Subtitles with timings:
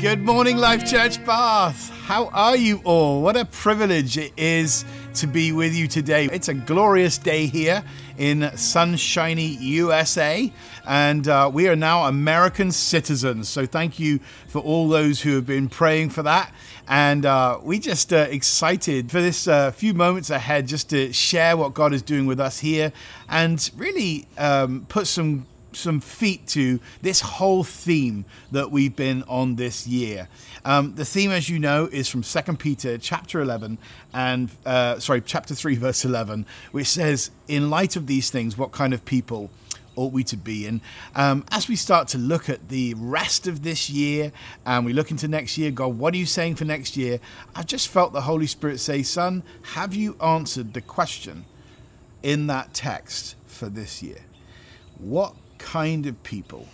[0.00, 1.90] Good morning, Life Church Bath.
[1.90, 3.20] How are you all?
[3.20, 6.24] What a privilege it is to be with you today.
[6.32, 7.84] It's a glorious day here
[8.16, 10.50] in sunshiny USA,
[10.86, 13.50] and uh, we are now American citizens.
[13.50, 16.54] So, thank you for all those who have been praying for that.
[16.88, 21.58] And uh, we just uh, excited for this uh, few moments ahead, just to share
[21.58, 22.90] what God is doing with us here,
[23.28, 29.56] and really um, put some some feet to this whole theme that we've been on
[29.56, 30.28] this year.
[30.64, 33.78] Um, the theme, as you know, is from Second Peter chapter 11
[34.12, 38.72] and uh, sorry, chapter 3, verse 11, which says, "In light of these things, what
[38.72, 39.50] kind of people?"
[39.96, 40.66] ought we to be?
[40.66, 40.80] And
[41.14, 44.32] um, as we start to look at the rest of this year
[44.64, 47.20] and we look into next year, God, what are you saying for next year?
[47.54, 49.42] I've just felt the Holy Spirit say, Son,
[49.74, 51.44] have you answered the question
[52.22, 54.20] in that text for this year?
[54.98, 56.66] What kind of people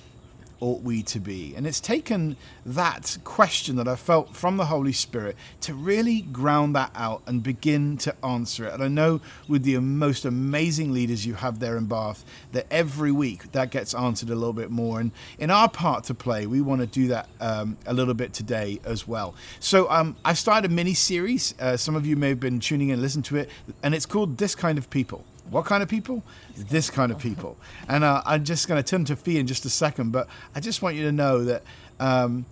[0.59, 1.55] ought we to be?
[1.55, 6.75] And it's taken that question that I felt from the Holy Spirit to really ground
[6.77, 8.73] that out and begin to answer it.
[8.73, 13.13] And I know with the most amazing leaders you have there in Bath, that every
[13.13, 14.99] week that gets answered a little bit more.
[14.99, 18.33] And in our part to play, we want to do that um, a little bit
[18.33, 19.35] today as well.
[19.61, 21.55] So um, I've started a mini series.
[21.61, 23.51] Uh, some of you may have been tuning in and listening to it,
[23.83, 25.25] and it's called This Kind of People.
[25.51, 26.23] What kind of people?
[26.57, 27.57] This kind of people.
[27.89, 30.61] And uh, I'm just going to turn to Fee in just a second, but I
[30.61, 31.63] just want you to know that
[32.01, 32.47] um,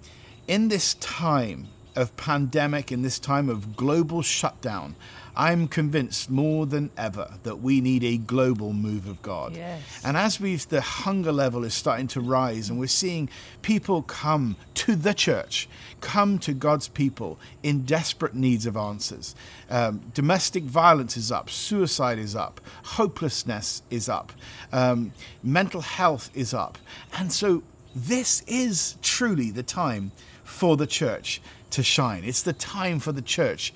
[0.47, 4.95] in this time of pandemic, in this time of global shutdown,
[5.37, 9.57] I'm convinced more than ever that we need a global move of God.
[9.57, 9.83] Yes.
[10.05, 13.29] And as we've the hunger level is starting to rise, and we're seeing
[13.63, 15.69] people come to the church,
[16.01, 19.35] come to God's people in desperate needs of answers.
[19.71, 24.33] Um, domestic violence is up, suicide is up, hopelessness is up,
[24.73, 25.13] um,
[25.43, 26.79] mental health is up,
[27.19, 27.63] and so
[27.95, 30.13] this is truly the time
[30.43, 31.41] for the church
[31.71, 32.23] to shine.
[32.25, 33.73] It's the time for the church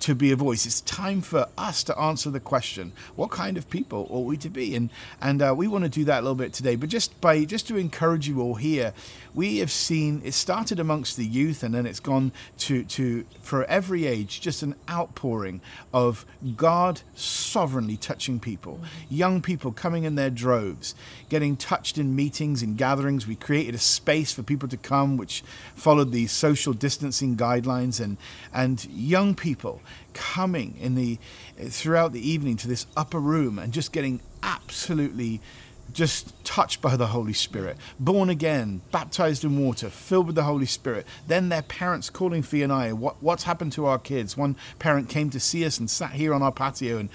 [0.00, 0.66] to be a voice.
[0.66, 4.50] It's time for us to answer the question: What kind of people ought we to
[4.50, 4.74] be?
[4.74, 6.76] And and uh, we want to do that a little bit today.
[6.76, 8.92] But just by just to encourage you all here,
[9.34, 13.64] we have seen it started amongst the youth, and then it's gone to to for
[13.64, 15.60] every age, just an outpouring
[15.92, 16.24] of
[16.56, 20.94] God sovereignly touching people, young people coming in their droves,
[21.28, 23.26] getting touched in meetings and gatherings.
[23.26, 25.42] We created a space for people to come, which
[25.74, 28.16] followed the social distancing guidelines, and
[28.52, 29.80] and young people
[30.14, 31.18] coming in the
[31.68, 35.40] throughout the evening to this upper room and just getting absolutely
[35.92, 40.66] just touched by the Holy Spirit, born again, baptized in water, filled with the Holy
[40.66, 41.06] Spirit.
[41.26, 44.36] Then their parents calling Fee and I, what, what's happened to our kids?
[44.36, 47.08] One parent came to see us and sat here on our patio and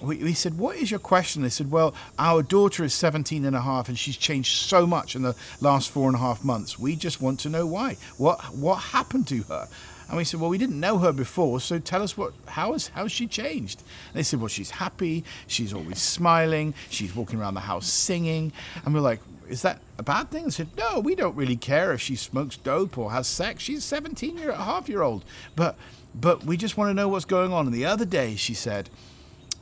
[0.00, 1.42] we, we said, What is your question?
[1.42, 5.14] They said, Well, our daughter is 17 and a half and she's changed so much
[5.14, 6.78] in the last four and a half months.
[6.78, 7.96] We just want to know why.
[8.18, 9.68] What, what happened to her?
[10.08, 12.88] And we said, well, we didn't know her before, so tell us what, how has
[12.88, 13.80] how she changed?
[14.08, 18.52] And they said, well, she's happy, she's always smiling, she's walking around the house singing.
[18.84, 20.44] And we're like, is that a bad thing?
[20.44, 23.62] They said, no, we don't really care if she smokes dope or has sex.
[23.62, 25.24] She's 17 year, half year old.
[25.56, 25.76] But,
[26.14, 27.66] but we just want to know what's going on.
[27.66, 28.90] And the other day she said,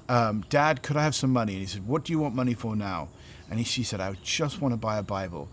[0.09, 1.55] um, Dad, could I have some money?
[1.55, 3.09] And he said, what do you want money for now?
[3.51, 5.49] And he, she said, I just want to buy a Bible.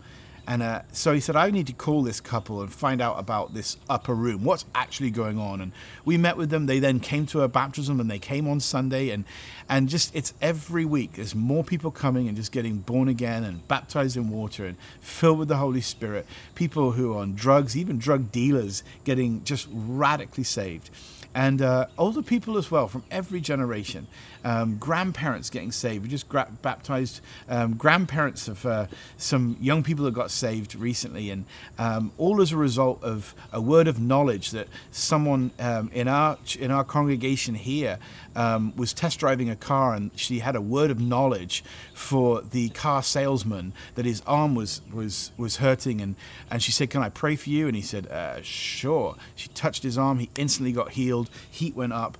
[0.46, 3.54] And uh, so he said, I need to call this couple and find out about
[3.54, 5.60] this upper room, what's actually going on.
[5.60, 5.72] And
[6.04, 6.66] we met with them.
[6.66, 9.10] They then came to a baptism and they came on Sunday.
[9.10, 9.24] And,
[9.68, 11.14] and just, it's every week.
[11.14, 15.38] There's more people coming and just getting born again and baptized in water and filled
[15.38, 16.26] with the Holy Spirit.
[16.54, 20.90] People who are on drugs, even drug dealers, getting just radically saved
[21.34, 24.06] and uh, older people as well from every generation.
[24.42, 26.02] Um, grandparents getting saved.
[26.02, 28.86] We just gra- baptized um, grandparents of uh,
[29.16, 31.44] some young people that got saved recently, and
[31.78, 36.38] um, all as a result of a word of knowledge that someone um, in our
[36.58, 37.98] in our congregation here
[38.36, 41.64] um, was test driving a car, and she had a word of knowledge
[41.94, 46.16] for the car salesman that his arm was was was hurting, and
[46.50, 49.82] and she said, "Can I pray for you?" And he said, uh, "Sure." She touched
[49.82, 50.18] his arm.
[50.18, 51.30] He instantly got healed.
[51.50, 52.18] Heat went up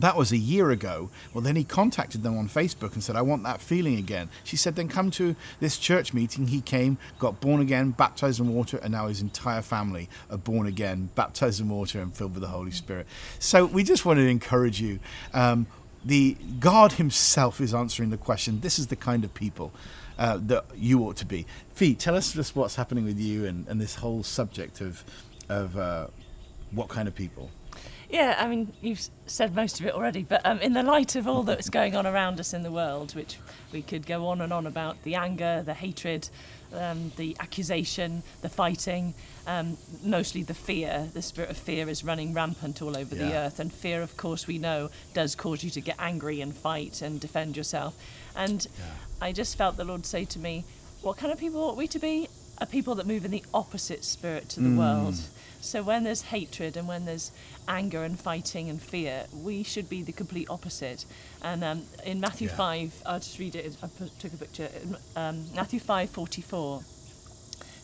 [0.00, 1.10] that was a year ago.
[1.32, 4.30] Well, then he contacted them on Facebook and said, I want that feeling again.
[4.42, 6.46] She said, then come to this church meeting.
[6.46, 10.66] He came, got born again, baptized in water, and now his entire family are born
[10.66, 13.06] again, baptized in water, and filled with the Holy Spirit.
[13.38, 14.98] So we just wanted to encourage you.
[15.34, 15.66] Um,
[16.04, 18.60] the God Himself is answering the question.
[18.60, 19.72] This is the kind of people
[20.18, 21.46] uh, that you ought to be.
[21.74, 25.04] Fee, tell us just what's happening with you and, and this whole subject of
[25.48, 26.06] of uh,
[26.70, 27.50] what kind of people.
[28.12, 31.26] Yeah, I mean, you've said most of it already, but um, in the light of
[31.26, 33.38] all that's going on around us in the world, which
[33.72, 36.28] we could go on and on about the anger, the hatred,
[36.74, 39.14] um, the accusation, the fighting,
[39.46, 41.08] um, mostly the fear.
[41.14, 44.46] The spirit of fear is running rampant all over the earth, and fear, of course,
[44.46, 47.94] we know does cause you to get angry and fight and defend yourself.
[48.36, 48.66] And
[49.22, 50.64] I just felt the Lord say to me,
[51.00, 52.28] What kind of people ought we to be?
[52.58, 54.76] Are people that move in the opposite spirit to the Mm.
[54.76, 55.14] world.
[55.62, 57.30] So when there's hatred and when there's
[57.68, 61.04] anger and fighting and fear, we should be the complete opposite.
[61.40, 62.56] And um, in Matthew Yeah.
[62.56, 63.88] 5, I'll just read it, I
[64.18, 64.68] took a picture.
[65.16, 66.82] Um, Matthew 5 44.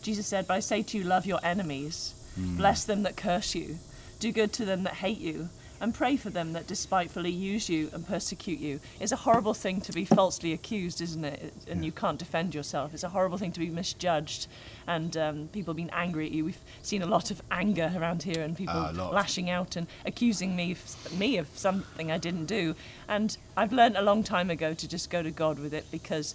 [0.02, 3.78] Jesus said, But I say to you, love your enemies, bless them that curse you,
[4.20, 5.48] do good to them that hate you,
[5.80, 8.80] and pray for them that despitefully use you and persecute you.
[9.00, 11.52] It's a horrible thing to be falsely accused, isn't it?
[11.68, 12.94] And you can't defend yourself.
[12.94, 14.46] It's a horrible thing to be misjudged
[14.86, 16.44] and um, people being angry at you.
[16.46, 19.12] We've seen a lot of anger around here and people lot.
[19.12, 22.74] lashing out and accusing me of, me of something I didn't do.
[23.06, 26.34] And I've learned a long time ago to just go to God with it because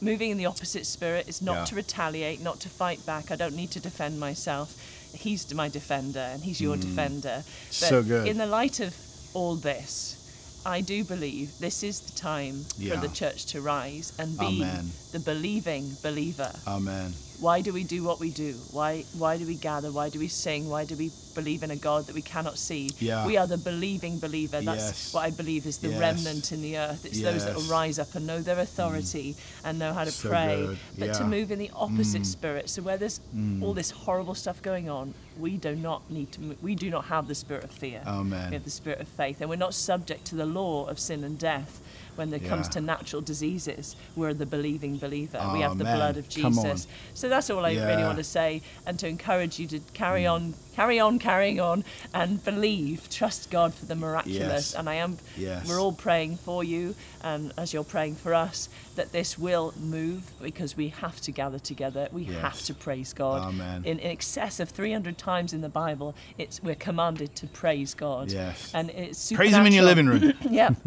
[0.00, 1.64] moving in the opposite spirit is not Yeah.
[1.66, 3.30] to retaliate, not to fight back.
[3.30, 4.76] I don't need to defend myself.
[5.14, 6.82] He's my defender and he's your hmm.
[6.82, 7.42] defender.
[7.44, 8.28] But So good.
[8.28, 8.94] In the light of
[9.34, 10.14] all this,
[10.66, 12.94] I do believe this is the time Yeah.
[12.94, 14.90] for the church to rise and be Amen.
[15.12, 16.52] the believing believer.
[16.66, 17.14] Amen.
[17.40, 18.54] Why do we do what we do?
[18.72, 19.92] Why why do we gather?
[19.92, 20.68] Why do we sing?
[20.68, 22.90] Why do we believe in a God that we cannot see?
[22.98, 23.24] Yeah.
[23.26, 24.60] We are the believing believer.
[24.60, 25.14] That's Yes.
[25.14, 26.00] what I believe is the Yes.
[26.00, 27.04] remnant in the earth.
[27.04, 28.62] It's those that will rise up and know their mm.
[28.62, 30.78] authority and know how to So pray, good.
[30.98, 32.26] but to move in the opposite mm.
[32.26, 32.68] spirit.
[32.70, 33.62] So where there's mm.
[33.62, 36.56] all this horrible stuff going on, we do not need to.
[36.60, 38.02] We do not have the spirit of fear.
[38.04, 38.50] Amen.
[38.50, 41.22] We have the spirit of faith, and we're not subject to the law of sin
[41.22, 41.80] and death.
[42.18, 45.38] When it comes to natural diseases, we're the believing believer.
[45.52, 45.96] we have the Amen.
[45.96, 46.88] blood of Jesus.
[47.14, 50.54] So that's all I really want to say, and to encourage you to carry on,
[50.74, 54.72] carry on, carrying on, and believe, trust God for the miraculous.
[54.72, 54.74] Yes.
[54.74, 55.18] And I am.
[55.36, 55.68] Yes.
[55.68, 60.28] We're all praying for you, and as you're praying for us, that this will move
[60.42, 62.08] because we have to gather together.
[62.10, 63.42] We have to praise God.
[63.42, 63.84] Amen.
[63.84, 68.32] In, in excess of 300 times in the Bible, it's we're commanded to praise God.
[68.32, 68.72] Yes.
[68.74, 70.32] And it's Praise him in your living room.
[70.50, 70.70] yeah.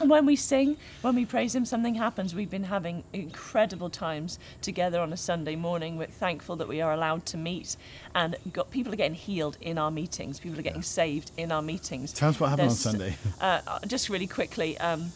[0.00, 2.34] And when we sing, when we praise Him, something happens.
[2.34, 5.96] We've been having incredible times together on a Sunday morning.
[5.96, 7.76] We're thankful that we are allowed to meet,
[8.14, 10.40] and got people are getting healed in our meetings.
[10.40, 12.12] People are getting saved in our meetings.
[12.12, 13.16] Tell us what happened on Sunday.
[13.40, 15.12] Uh, uh, just really quickly, um,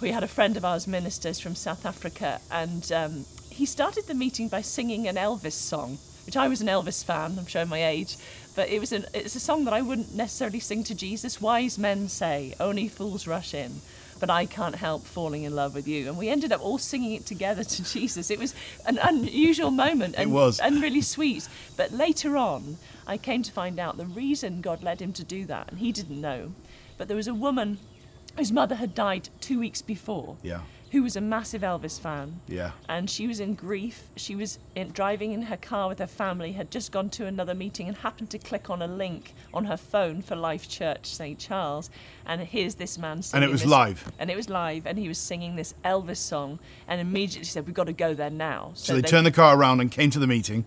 [0.00, 4.14] we had a friend of ours ministers from South Africa, and um, he started the
[4.14, 7.36] meeting by singing an Elvis song, which I was an Elvis fan.
[7.38, 8.16] I'm showing my age,
[8.54, 11.40] but it was an, it's a song that I wouldn't necessarily sing to Jesus.
[11.40, 13.80] Wise men say, "Only fools rush in."
[14.20, 16.08] But I can't help falling in love with you.
[16.08, 18.30] And we ended up all singing it together to Jesus.
[18.30, 18.54] It was
[18.86, 20.58] an unusual moment and, was.
[20.60, 21.48] and really sweet.
[21.76, 25.46] But later on, I came to find out the reason God led him to do
[25.46, 26.52] that, and he didn't know.
[26.96, 27.78] But there was a woman
[28.36, 30.60] whose mother had died two weeks before, Yeah.
[30.90, 32.40] Who was a massive Elvis fan.
[32.46, 32.72] Yeah.
[32.88, 34.08] And she was in grief.
[34.16, 37.54] She was in, driving in her car with her family, had just gone to another
[37.54, 41.38] meeting and happened to click on a link on her phone for Life Church St.
[41.38, 41.90] Charles.
[42.26, 43.42] And here's this man singing.
[43.42, 44.12] And it was this- live.
[44.18, 46.58] And it was live, and he was singing this Elvis song.
[46.86, 48.72] And immediately said, We've got to go there now.
[48.74, 50.64] So they turned the car around and came to the meeting.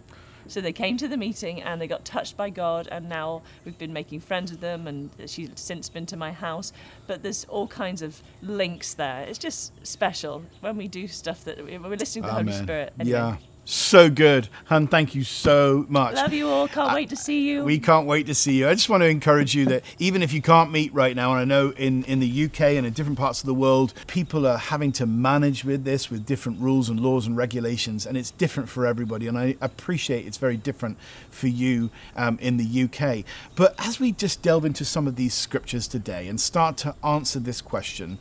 [0.47, 3.77] So they came to the meeting and they got touched by God, and now we've
[3.77, 6.73] been making friends with them, and she's since been to my house.
[7.07, 9.21] But there's all kinds of links there.
[9.23, 12.93] It's just special when we do stuff that we- we're listening to the Holy Spirit.
[12.99, 13.37] Anyway, Yeah.
[13.73, 14.49] So good.
[14.65, 16.15] Hun, thank you so much.
[16.15, 16.67] Love you all.
[16.67, 17.63] Can't wait to see you.
[17.63, 18.67] We can't wait to see you.
[18.67, 21.39] I just want to encourage you that even if you can't meet right now, and
[21.39, 24.57] I know in, in the UK and in different parts of the world, people are
[24.57, 28.67] having to manage with this with different rules and laws and regulations, and it's different
[28.67, 29.27] for everybody.
[29.27, 30.97] And I appreciate it's very different
[31.29, 33.23] for you um, in the UK.
[33.55, 37.39] But as we just delve into some of these scriptures today and start to answer
[37.39, 38.17] this question,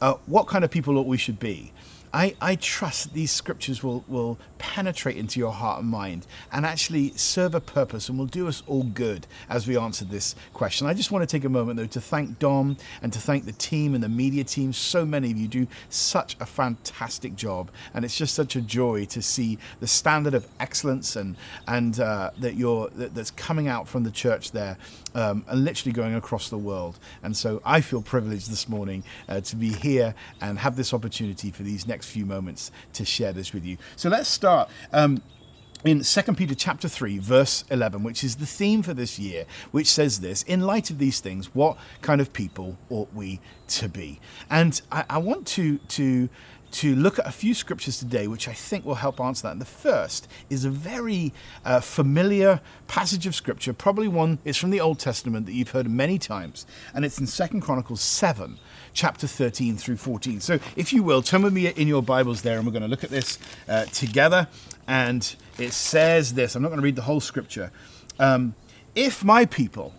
[0.00, 1.74] uh, what kind of people ought we should be?
[2.14, 7.10] I, I trust these scriptures will, will penetrate into your heart and mind and actually
[7.16, 10.86] serve a purpose and will do us all good as we answer this question.
[10.86, 13.52] I just want to take a moment, though, to thank Dom and to thank the
[13.52, 14.72] team and the media team.
[14.72, 19.06] So many of you do such a fantastic job, and it's just such a joy
[19.06, 23.88] to see the standard of excellence and, and uh, that you're, that, that's coming out
[23.88, 24.78] from the church there
[25.16, 26.96] um, and literally going across the world.
[27.24, 31.50] And so I feel privileged this morning uh, to be here and have this opportunity
[31.50, 33.76] for these next few moments to share this with you.
[33.96, 34.68] So let's start.
[34.92, 35.22] Um,
[35.84, 39.86] in 2 Peter chapter 3 verse 11 which is the theme for this year which
[39.86, 44.18] says this in light of these things what kind of people ought we to be
[44.48, 46.30] and I, I want to to
[46.74, 49.52] to look at a few scriptures today, which I think will help answer that.
[49.52, 51.32] And the first is a very
[51.64, 55.88] uh, familiar passage of scripture, probably one is from the Old Testament that you've heard
[55.88, 58.58] many times, and it's in Second Chronicles 7,
[58.92, 60.40] chapter 13 through 14.
[60.40, 62.88] So, if you will, turn with me in your Bibles there, and we're going to
[62.88, 63.38] look at this
[63.68, 64.48] uh, together.
[64.88, 67.70] And it says this I'm not going to read the whole scripture.
[68.18, 68.54] Um,
[68.94, 69.94] if my people,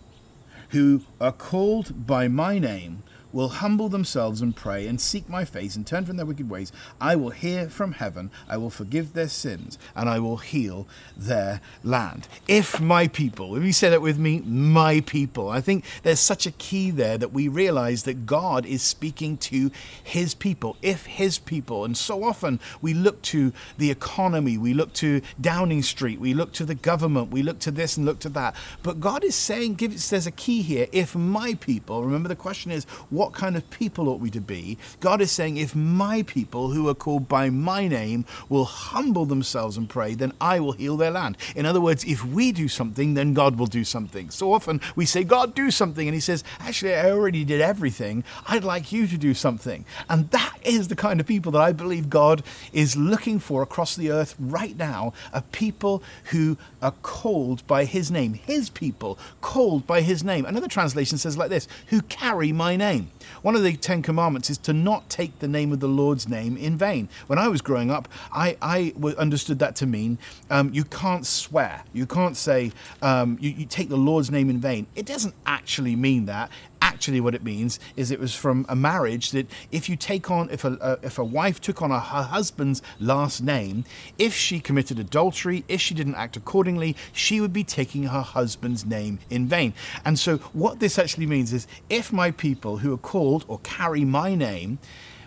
[0.70, 3.02] who are called by my name,
[3.36, 6.72] will humble themselves and pray and seek my face and turn from their wicked ways,
[6.98, 11.60] I will hear from heaven, I will forgive their sins, and I will heal their
[11.84, 12.28] land.
[12.48, 16.46] If my people, if you say that with me, my people, I think there's such
[16.46, 19.70] a key there that we realize that God is speaking to
[20.02, 20.78] his people.
[20.80, 25.82] If his people, and so often we look to the economy, we look to Downing
[25.82, 28.56] Street, we look to the government, we look to this and look to that.
[28.82, 30.86] But God is saying, give, there's a key here.
[30.90, 34.40] If my people, remember the question is, what what kind of people ought we to
[34.40, 34.78] be?
[35.00, 39.76] God is saying, if my people who are called by my name will humble themselves
[39.76, 41.36] and pray, then I will heal their land.
[41.56, 44.30] In other words, if we do something, then God will do something.
[44.30, 46.06] So often we say, God, do something.
[46.06, 48.22] And He says, actually, I already did everything.
[48.46, 49.84] I'd like you to do something.
[50.08, 53.96] And that is the kind of people that I believe God is looking for across
[53.96, 58.34] the earth right now a people who are called by His name.
[58.34, 60.46] His people, called by His name.
[60.46, 63.10] Another translation says like this who carry my name.
[63.42, 66.56] One of the Ten Commandments is to not take the name of the Lord's name
[66.56, 67.08] in vain.
[67.26, 70.18] When I was growing up, I, I understood that to mean
[70.50, 71.84] um, you can't swear.
[71.92, 74.86] You can't say um, you, you take the Lord's name in vain.
[74.94, 76.50] It doesn't actually mean that
[76.82, 80.48] actually what it means is it was from a marriage that if you take on
[80.50, 83.84] if a uh, if a wife took on a, her husband's last name
[84.18, 88.84] if she committed adultery if she didn't act accordingly she would be taking her husband's
[88.84, 92.98] name in vain and so what this actually means is if my people who are
[92.98, 94.78] called or carry my name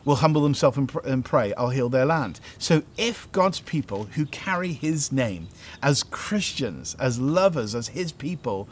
[0.05, 2.39] will humble themselves and, pr- and, pray, I'll heal their land.
[2.57, 5.49] So if God's people who carry his name
[5.83, 8.67] as Christians, as lovers, as his people,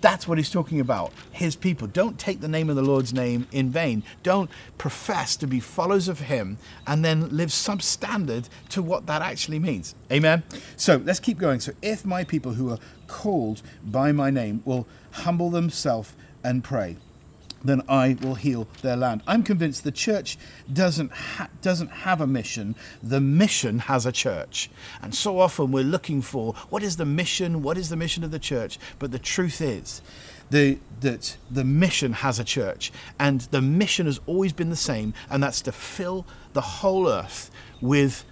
[0.00, 1.12] that's what he's talking about.
[1.32, 1.88] His people.
[1.88, 4.02] Don't take the name of the Lord's name in vain.
[4.22, 9.58] Don't profess to be followers of him and then live substandard to what that actually
[9.58, 9.94] means.
[10.12, 10.42] Amen.
[10.76, 11.60] So let's keep going.
[11.60, 16.14] So if my people who are called by my name will humble themselves
[16.44, 16.96] and pray
[17.64, 19.22] then I will heal their land.
[19.26, 20.38] I'm convinced the church
[20.72, 22.74] doesn't ha- doesn't have a mission.
[23.02, 24.70] The mission has a church,
[25.02, 27.62] and so often we're looking for what is the mission?
[27.62, 28.78] What is the mission of the church?
[28.98, 30.02] But the truth is.
[30.50, 35.12] The, that the mission has a church, and the mission has always been the same,
[35.28, 36.24] and that's to fill
[36.54, 37.50] the whole earth
[37.82, 38.24] with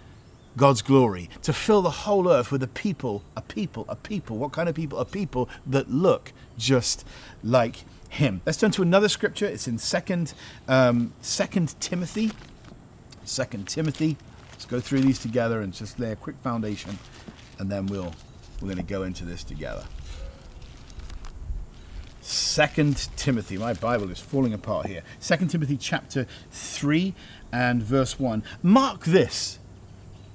[0.57, 4.39] God's glory, to fill the whole earth with a people, a people, a people.
[4.39, 4.99] What kind of people?
[4.99, 7.05] A people that look just
[7.45, 8.41] like him.
[8.47, 9.47] Let's turn to another scripture.
[9.47, 10.35] It's in Second,
[10.69, 12.33] um, Second Timothy.
[13.25, 14.17] Second Timothy.
[14.53, 16.99] Let's go through these together and just lay a quick foundation,
[17.59, 18.13] and then we'll
[18.61, 19.85] we're going to go into this together.
[22.23, 23.59] Second Timothy.
[23.59, 25.03] My Bible is falling apart here.
[25.21, 27.15] Second Timothy chapter three
[27.53, 28.43] and verse one.
[28.63, 29.59] Mark this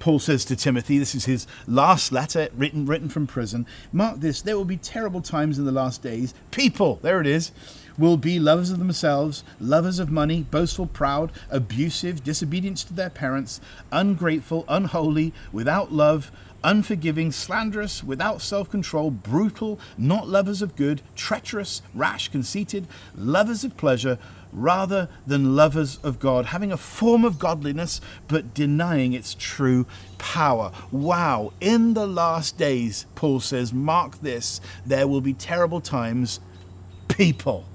[0.02, 3.68] Paul says to Timothy, this is his last letter written written from prison.
[3.92, 6.34] Mark this, there will be terrible times in the last days.
[6.50, 7.52] People, there it is,
[7.96, 13.60] will be lovers of themselves, lovers of money, boastful, proud, abusive, disobedient to their parents,
[13.92, 16.32] ungrateful, unholy, without love,
[16.64, 23.76] unforgiving, slanderous, without self control, brutal, not lovers of good, treacherous, rash, conceited, lovers of
[23.76, 24.18] pleasure
[24.52, 29.86] rather than lovers of God, having a form of godliness but denying its true
[30.18, 30.72] power.
[30.90, 36.40] Wow, in the last days, Paul says, mark this, there will be terrible times.
[37.08, 37.66] People.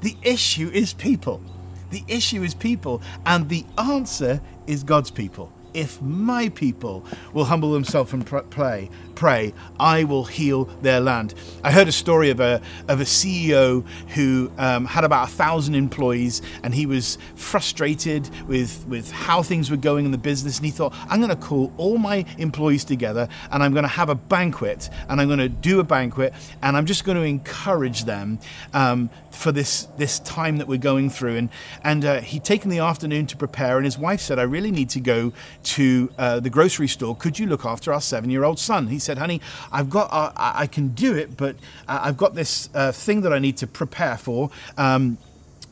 [0.00, 1.42] The issue is people.
[1.90, 7.72] The issue is people, and the answer is God's people if my people will humble
[7.72, 11.34] themselves and pray, pray, I will heal their land.
[11.64, 15.74] I heard a story of a of a CEO who um, had about a thousand
[15.74, 20.66] employees, and he was frustrated with with how things were going in the business, and
[20.66, 24.08] he thought, I'm going to call all my employees together, and I'm going to have
[24.08, 28.04] a banquet, and I'm going to do a banquet, and I'm just going to encourage
[28.04, 28.38] them
[28.72, 31.36] um, for this this time that we're going through.
[31.36, 31.48] And
[31.84, 34.90] and uh, he'd taken the afternoon to prepare, and his wife said, I really need
[34.90, 35.32] to go
[35.64, 37.16] to uh, the grocery store.
[37.16, 38.88] Could you look after our seven year old son?
[38.88, 39.40] He said, Honey,
[39.70, 41.56] I've got, uh, I can do it, but
[41.88, 44.50] uh, I've got this uh, thing that I need to prepare for.
[44.78, 45.18] Um,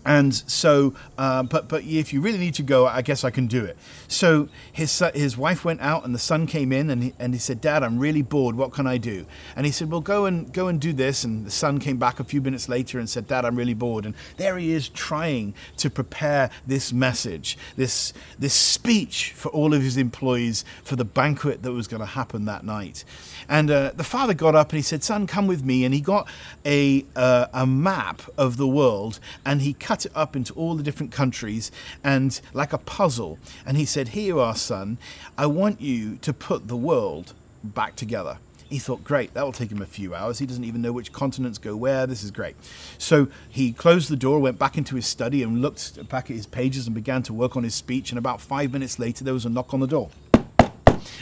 [0.05, 3.47] and so uh, but but if you really need to go i guess i can
[3.47, 3.77] do it.
[4.09, 7.41] So his his wife went out and the son came in and he, and he
[7.41, 8.57] said dad i'm really bored.
[8.57, 9.27] What can i do?
[9.57, 11.25] And he said well go and go and do this.
[11.25, 14.07] And the son came back a few minutes later and said dad i'm really bored.
[14.07, 19.83] And there he is trying to prepare this message this this speech for all of
[19.83, 23.05] his employees for the banquet that was going to happen that night.
[23.49, 25.85] And uh, the father got up and he said son come with me.
[25.85, 26.29] And he got
[26.65, 30.83] a uh, a map of the world and he cut it up into all the
[30.83, 31.71] different countries
[32.03, 33.39] and like a puzzle.
[33.65, 34.99] And he said, Here you are, son.
[35.37, 38.39] I want you to put the world back together.
[38.69, 40.39] He thought, great, that will take him a few hours.
[40.39, 42.07] He doesn't even know which continents go where.
[42.07, 42.55] This is great.
[42.99, 46.47] So he closed the door, went back into his study, and looked back at his
[46.47, 48.13] pages and began to work on his speech.
[48.13, 50.11] And about five minutes later, there was a knock on the door.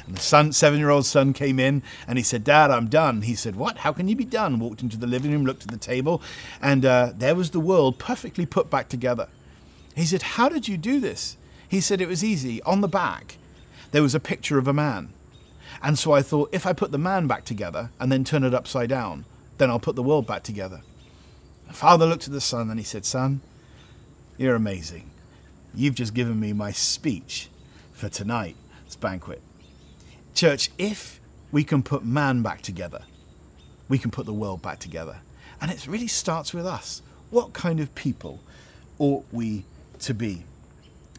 [0.07, 3.23] And the son, seven-year-old son came in and he said, Dad, I'm done.
[3.23, 3.79] He said, What?
[3.79, 4.59] How can you be done?
[4.59, 6.23] Walked into the living room, looked at the table,
[6.61, 9.29] and uh, there was the world perfectly put back together.
[9.95, 11.37] He said, How did you do this?
[11.69, 12.63] He said, It was easy.
[12.63, 13.37] On the back,
[13.91, 15.13] there was a picture of a man.
[15.83, 18.55] And so I thought, if I put the man back together and then turn it
[18.55, 19.25] upside down,
[19.59, 20.83] then I'll put the world back together.
[21.69, 23.41] The father looked at the son and he said, Son,
[24.37, 25.11] you're amazing.
[25.75, 27.49] You've just given me my speech
[27.93, 29.43] for tonight's banquet.
[30.39, 33.03] Church, if we can put man back together,
[33.89, 35.17] we can put the world back together.
[35.61, 37.03] And it really starts with us.
[37.31, 38.39] What kind of people
[39.01, 39.65] ought we
[39.99, 40.45] to be?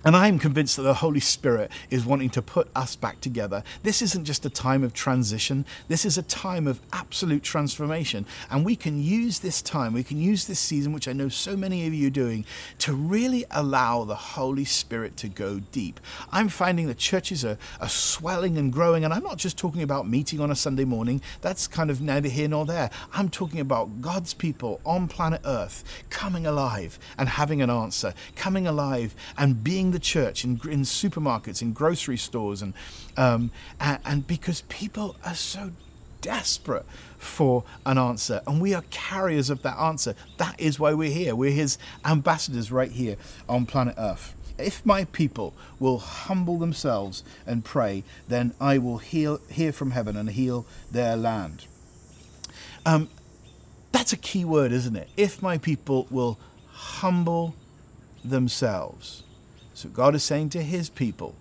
[0.06, 3.64] And I'm convinced that the Holy Spirit is wanting to put us back together.
[3.84, 8.26] This isn't just a time of transition, this is a time of absolute transformation.
[8.50, 11.58] And we can use this time, we can use this season, which I know so
[11.58, 12.46] many of you are doing,
[12.80, 16.00] to really allow the Holy Spirit to go deep.
[16.32, 20.08] I'm finding that churches are, are swelling and growing, and I'm not just talking about
[20.08, 22.90] meeting on a Sunday morning, that's kind of neither here nor there.
[23.14, 28.66] I'm talking about God's people on planet Earth coming alive and having an answer, coming
[28.66, 32.74] alive and being the church in, in supermarkets, in grocery stores, and,
[33.18, 35.72] um, and and because people are so
[36.22, 36.86] desperate
[37.18, 40.16] for an answer, and we are carriers of that answer.
[40.38, 41.36] That is why we're here.
[41.36, 43.18] We're His ambassadors right here
[43.48, 44.36] on planet Earth.
[44.58, 50.18] If my people will humble themselves and pray, then I will heal, hear from heaven
[50.18, 51.66] and heal their land.
[52.86, 53.10] Um,
[53.94, 55.10] that's a key word, isn't it?
[55.16, 56.38] If my people will
[56.72, 57.56] humble
[58.24, 59.24] themselves.
[59.80, 61.36] So God is saying to his people,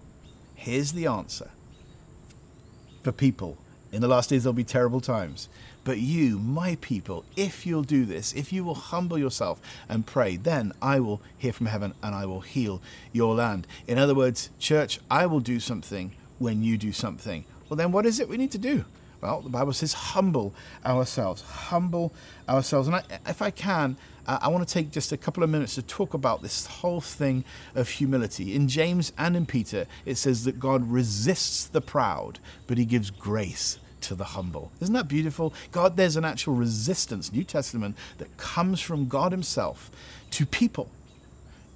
[0.54, 1.50] here's the answer.
[3.02, 3.58] For people,
[3.90, 5.48] in the last days there'll be terrible times.
[5.82, 10.36] But you, my people, if you'll do this, if you will humble yourself and pray,
[10.36, 13.66] then I will hear from heaven and I will heal your land.
[13.88, 17.44] In other words, church, I will do something when you do something.
[17.68, 18.84] Well, then what is it we need to do?
[19.20, 20.54] Well, the Bible says, humble
[20.84, 22.12] ourselves, humble
[22.48, 22.86] ourselves.
[22.86, 25.74] And I, if I can, uh, I want to take just a couple of minutes
[25.74, 28.54] to talk about this whole thing of humility.
[28.54, 33.10] In James and in Peter, it says that God resists the proud, but he gives
[33.10, 34.70] grace to the humble.
[34.80, 35.52] Isn't that beautiful?
[35.72, 39.90] God, there's an actual resistance, New Testament, that comes from God Himself
[40.30, 40.88] to people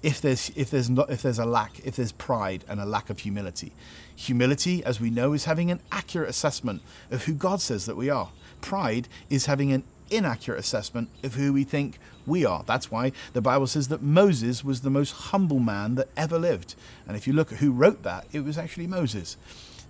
[0.03, 3.11] if there's if there's not if there's a lack if there's pride and a lack
[3.11, 3.73] of humility.
[4.17, 8.11] Humility as we know is having an accurate assessment of who god says that we
[8.11, 8.31] are.
[8.61, 12.63] Pride is having an inaccurate assessment of who we think we are.
[12.67, 16.75] That's why the bible says that moses was the most humble man that ever lived.
[17.07, 19.37] And if you look at who wrote that it was actually moses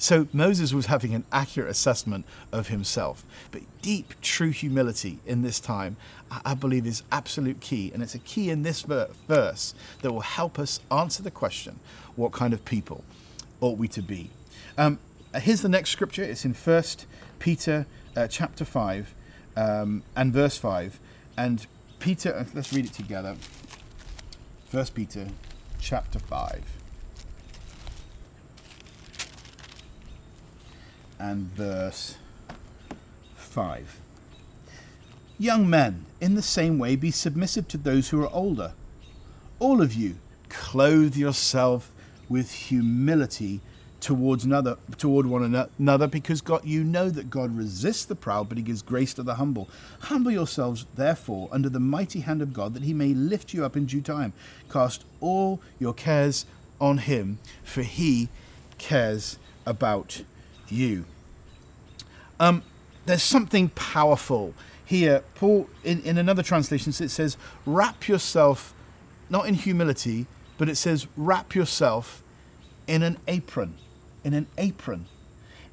[0.03, 3.25] so Moses was having an accurate assessment of himself.
[3.53, 5.97] But deep, true humility in this time,
[6.45, 7.93] I believe, is absolute key.
[7.95, 11.79] And it's a key in this verse that will help us answer the question
[12.17, 13.05] what kind of people
[13.61, 14.31] ought we to be?
[14.77, 14.99] Um,
[15.37, 16.25] here's the next scripture.
[16.25, 16.83] It's in 1
[17.39, 17.87] Peter
[18.17, 19.15] uh, chapter 5
[19.57, 20.99] um, and verse 5.
[21.37, 21.65] And
[22.01, 23.37] Peter, uh, let's read it together.
[24.73, 25.29] 1 Peter
[25.79, 26.82] chapter 5.
[31.23, 32.17] And verse
[33.37, 34.01] 5.
[35.39, 38.73] Young men, in the same way, be submissive to those who are older.
[39.61, 40.17] All of you,
[40.49, 41.93] clothe yourself
[42.29, 43.61] with humility
[44.01, 48.59] towards another toward one another because God you know that God resists the proud but
[48.59, 49.69] he gives grace to the humble
[50.01, 53.77] humble yourselves therefore under the mighty hand of God that he may lift you up
[53.77, 54.33] in due time
[54.69, 56.47] cast all your cares
[56.81, 58.29] on him for he
[58.77, 60.23] cares about
[60.69, 61.05] you
[62.41, 62.63] um,
[63.07, 65.23] there's something powerful here.
[65.37, 68.75] Paul, in, in another translation, it says, wrap yourself,
[69.31, 70.27] not in humility,
[70.59, 72.23] but it says, wrap yourself
[72.89, 73.77] in an apron.
[74.25, 75.07] In an apron.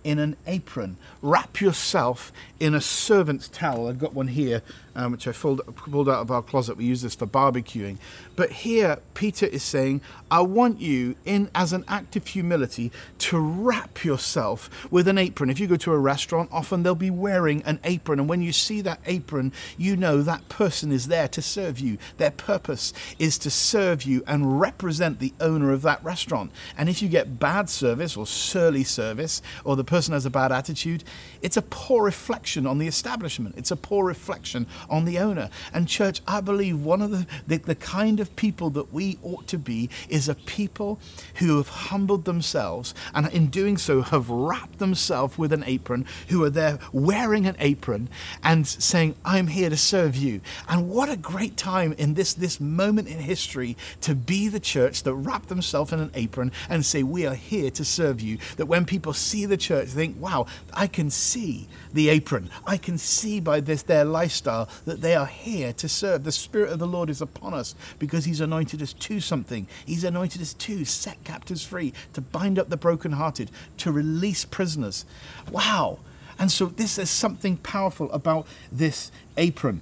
[0.04, 0.98] in an apron.
[1.22, 3.88] Wrap yourself in a servant's towel.
[3.88, 4.62] I've got one here,
[4.96, 6.78] um, which I pulled, pulled out of our closet.
[6.78, 7.98] We use this for barbecuing.
[8.36, 13.40] But here, Peter is saying, I want you, in as an act of humility, to
[13.40, 15.50] wrap yourself with an apron.
[15.50, 18.20] If you go to a restaurant, often they'll be wearing an apron.
[18.20, 21.98] And when you see that apron, you know that person is there to serve you.
[22.18, 26.52] Their purpose is to serve you and represent the owner of that restaurant.
[26.78, 30.52] And if you get bad service or surly service, or the person has a bad
[30.52, 31.04] attitude,
[31.42, 33.56] it's a poor reflection on the establishment.
[33.58, 35.50] It's a poor reflection on the owner.
[35.74, 39.48] And, church, I believe one of the, the, the kind of people that we ought
[39.48, 41.00] to be is a people
[41.36, 46.44] who have humbled themselves and, in doing so, have wrapped themselves with an apron, who
[46.44, 48.10] are there wearing an apron
[48.44, 50.42] and saying, I'm here to serve you.
[50.68, 55.04] And what a great time in this, this moment in history to be the church
[55.04, 58.38] that wrap themselves in an apron and say, We are here to serve you.
[58.58, 62.50] That when people see the church, they think, Wow, I can see the apron.
[62.66, 66.24] I can see by this their lifestyle that they are here to serve.
[66.24, 69.68] The Spirit of the Lord is upon us because He's anointed us to something.
[69.86, 75.06] He's anointed us to set captives free, to bind up the brokenhearted, to release prisoners.
[75.52, 76.00] Wow.
[76.38, 79.82] And so this is something powerful about this apron.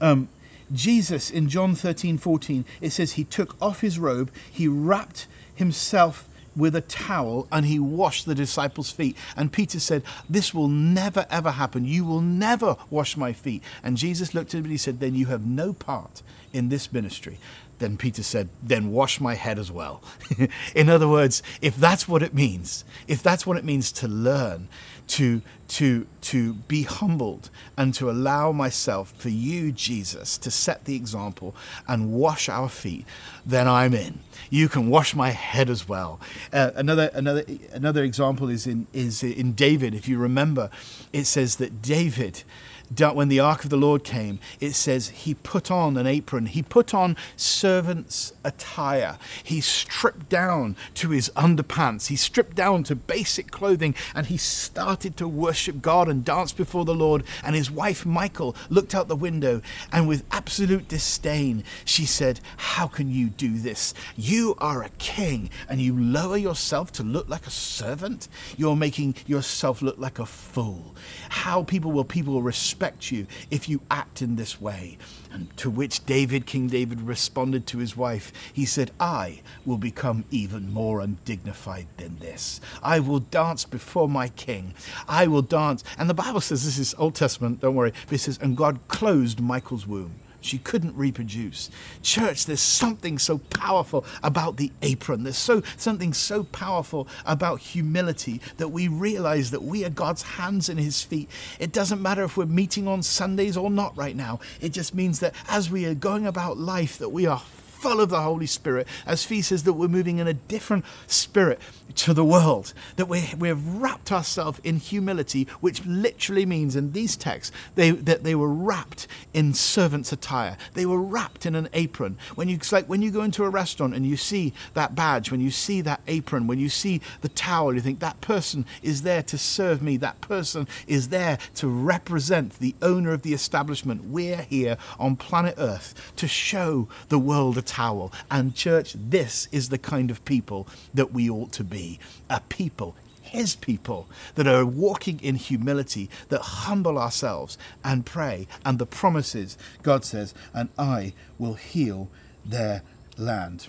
[0.00, 0.28] Um,
[0.72, 6.28] Jesus in John 13, 14, it says he took off his robe, he wrapped himself
[6.56, 9.16] with a towel and he washed the disciples' feet.
[9.36, 11.84] And Peter said, This will never ever happen.
[11.84, 13.62] You will never wash my feet.
[13.82, 16.92] And Jesus looked at him and he said, Then you have no part in this
[16.92, 17.38] ministry.
[17.78, 20.02] Then Peter said, Then wash my head as well.
[20.74, 24.68] in other words, if that's what it means, if that's what it means to learn,
[25.06, 30.96] to to to be humbled and to allow myself for you jesus to set the
[30.96, 31.54] example
[31.88, 33.04] and wash our feet
[33.44, 34.20] then i'm in
[34.50, 36.20] you can wash my head as well
[36.52, 40.70] uh, another another another example is in is in david if you remember
[41.12, 42.42] it says that david
[42.90, 46.46] when the ark of the Lord came, it says he put on an apron.
[46.46, 49.18] He put on servant's attire.
[49.42, 52.08] He stripped down to his underpants.
[52.08, 56.84] He stripped down to basic clothing and he started to worship God and dance before
[56.84, 57.24] the Lord.
[57.42, 62.86] And his wife, Michal, looked out the window and with absolute disdain, she said, How
[62.86, 63.94] can you do this?
[64.26, 68.26] You are a king and you lower yourself to look like a servant?
[68.56, 70.96] You're making yourself look like a fool.
[71.28, 74.98] How people will people respect you if you act in this way.
[75.30, 78.32] And to which David, King David, responded to his wife.
[78.52, 82.60] He said, I will become even more undignified than this.
[82.82, 84.74] I will dance before my king.
[85.06, 85.84] I will dance.
[85.98, 88.80] And the Bible says, this is Old Testament, don't worry, but it says, and God
[88.88, 90.16] closed Michal's womb.
[90.46, 91.70] She couldn't reproduce.
[92.02, 95.24] Church, there's something so powerful about the apron.
[95.24, 100.68] There's so something so powerful about humility that we realize that we are God's hands
[100.68, 101.28] and his feet.
[101.58, 104.40] It doesn't matter if we're meeting on Sundays or not right now.
[104.60, 107.42] It just means that as we are going about life that we are
[107.78, 108.86] full of the Holy Spirit.
[109.06, 111.60] As Fee says, that we're moving in a different spirit
[111.94, 117.16] to the world, that we, we've wrapped ourselves in humility, which literally means in these
[117.16, 120.56] texts they, that they were wrapped in servant's attire.
[120.74, 122.18] They were wrapped in an apron.
[122.34, 125.40] When you, like when you go into a restaurant and you see that badge, when
[125.40, 129.22] you see that apron, when you see the towel, you think that person is there
[129.24, 129.96] to serve me.
[129.96, 134.04] That person is there to represent the owner of the establishment.
[134.04, 138.12] We're here on planet Earth to show the world a towel.
[138.30, 141.98] And, church, this is the kind of people that we ought to be
[142.30, 148.46] a people his people that are walking in humility, that humble ourselves and pray.
[148.64, 152.08] And the promises, God says, and I will heal
[152.44, 152.82] their
[153.16, 153.68] land.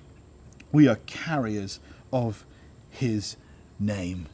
[0.72, 1.80] We are carriers
[2.14, 2.46] of
[2.90, 3.36] his
[3.80, 4.28] name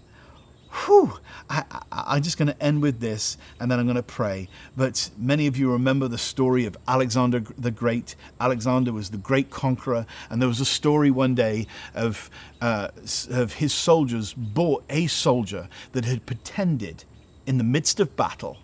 [0.73, 4.49] whew, I, am just going to end with this and then I'm going to pray.
[4.75, 8.15] But many of you remember the story of Alexander the Great.
[8.39, 12.29] Alexander was the great conqueror, and there was a story one day of,
[12.61, 12.89] uh,
[13.29, 17.03] of his soldiers bought a soldier that had pretended
[17.45, 18.57] in the midst of battle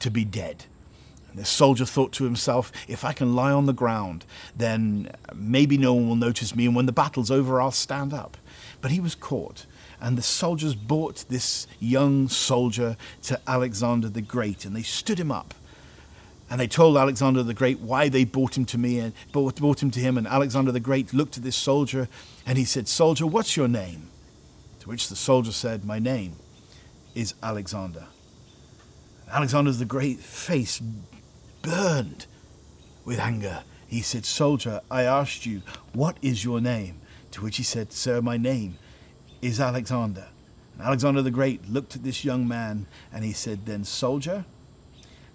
[0.00, 0.64] to be dead.
[1.30, 4.24] And the soldier thought to himself, if I can lie on the ground,
[4.56, 8.36] then maybe no one will notice me, and when the battle's over, I'll stand up.
[8.80, 9.66] But he was caught
[10.04, 15.32] and the soldiers brought this young soldier to Alexander the Great, and they stood him
[15.32, 15.54] up.
[16.50, 19.82] And they told Alexander the Great why they brought him to me and brought, brought
[19.82, 20.18] him to him.
[20.18, 22.06] And Alexander the Great looked at this soldier
[22.44, 24.10] and he said, Soldier, what's your name?
[24.80, 26.36] To which the soldier said, My name
[27.14, 28.04] is Alexander.
[29.24, 30.82] And Alexander the Great face
[31.62, 32.26] burned
[33.06, 33.64] with anger.
[33.86, 35.62] He said, Soldier, I asked you,
[35.94, 37.00] what is your name?
[37.30, 38.76] To which he said, Sir, my name
[39.44, 40.26] is Alexander.
[40.72, 44.46] And Alexander the Great looked at this young man and he said, Then, soldier,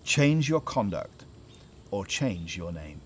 [0.03, 1.25] change your conduct
[1.91, 3.01] or change your name.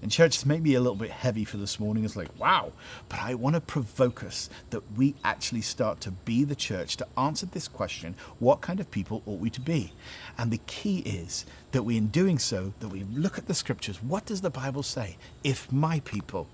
[0.00, 2.04] And church, this may be a little bit heavy for this morning.
[2.04, 2.72] It's like, wow.
[3.10, 7.06] But I want to provoke us that we actually start to be the church to
[7.18, 9.92] answer this question what kind of people ought we to be?
[10.38, 14.02] And the key is that we, in doing so, that we look at the scriptures.
[14.02, 15.16] What does the Bible say?
[15.44, 16.46] If my people,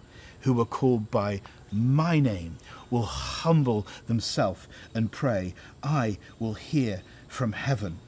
[0.43, 1.41] who are called by
[1.73, 2.59] my name,
[2.91, 7.99] will humble themselves and pray, I will hear from heaven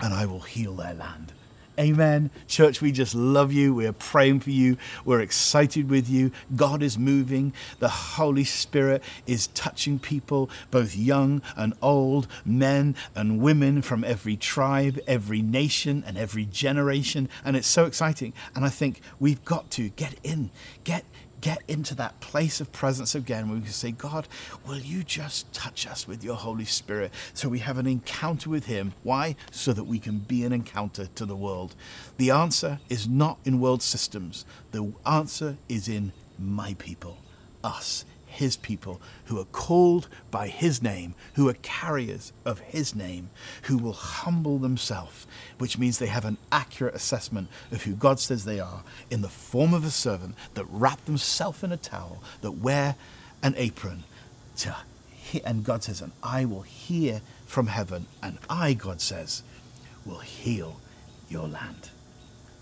[0.00, 1.32] and I will heal their land.
[1.80, 2.30] Amen.
[2.46, 3.74] Church, we just love you.
[3.74, 4.76] We're praying for you.
[5.06, 6.30] We're excited with you.
[6.54, 7.54] God is moving.
[7.78, 14.36] The Holy Spirit is touching people, both young and old, men and women from every
[14.36, 17.30] tribe, every nation, and every generation.
[17.42, 18.34] And it's so exciting.
[18.54, 20.50] And I think we've got to get in,
[20.84, 21.06] get
[21.42, 24.26] get into that place of presence again where we can say, God,
[24.66, 28.64] will you just touch us with your Holy Spirit so we have an encounter with
[28.64, 28.94] Him?
[29.02, 29.36] Why?
[29.50, 31.74] So that we can be an encounter to the world.
[32.16, 37.18] The answer is not in world systems, the answer is in my people,
[37.62, 43.30] us his people who are called by his name, who are carriers of his name,
[43.64, 45.26] who will humble themselves,
[45.58, 49.28] which means they have an accurate assessment of who God says they are in the
[49.28, 52.96] form of a servant that wrap themselves in a towel, that wear
[53.42, 54.04] an apron.
[54.58, 54.74] To,
[55.44, 59.42] and God says, and I will hear from heaven, and I, God says,
[60.04, 60.80] will heal
[61.28, 61.90] your land.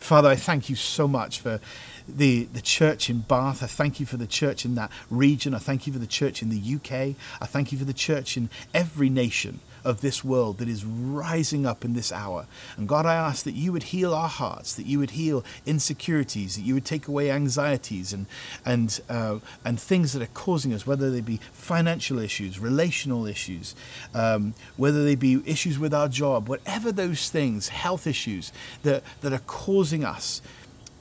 [0.00, 1.60] Father, I thank you so much for
[2.08, 3.62] the, the church in Bath.
[3.62, 5.54] I thank you for the church in that region.
[5.54, 7.14] I thank you for the church in the UK.
[7.40, 11.66] I thank you for the church in every nation of this world that is rising
[11.66, 12.46] up in this hour.
[12.76, 16.56] And God, I ask that you would heal our hearts, that you would heal insecurities,
[16.56, 18.26] that you would take away anxieties and
[18.64, 23.74] and uh, and things that are causing us, whether they be financial issues, relational issues,
[24.14, 29.32] um, whether they be issues with our job, whatever those things, health issues that that
[29.32, 30.42] are causing us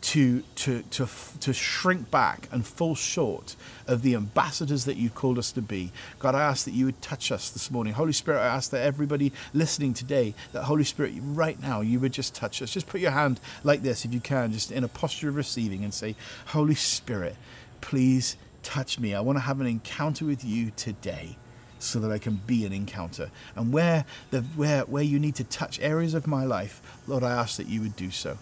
[0.02, 1.08] to, to, to,
[1.42, 3.56] to shrink back and fall short
[3.88, 5.92] of the ambassadors that you've called us to be.
[6.20, 7.94] God, I ask that you would touch us this morning.
[7.94, 12.14] Holy Spirit, I ask that everybody listening today, that Holy Spirit, right now, you would
[12.14, 12.72] just touch us.
[12.72, 15.84] Just put your hand like this, if you can, just in a posture of receiving
[15.84, 16.16] and say,
[16.48, 17.36] Holy Spirit,
[17.82, 19.14] please touch me.
[19.14, 21.36] I want to have an encounter with you today
[21.78, 23.32] so that I can be an encounter.
[23.56, 27.32] And where the where where you need to touch areas of my life, Lord, I
[27.32, 28.38] ask that you would do so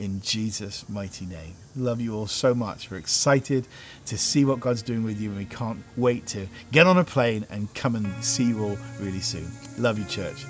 [0.00, 1.54] in Jesus' mighty name.
[1.76, 2.90] Love you all so much.
[2.90, 3.68] We're excited
[4.06, 7.04] to see what God's doing with you, and we can't wait to get on a
[7.04, 9.48] plane and come and see you all really soon.
[9.78, 10.44] Love you, church.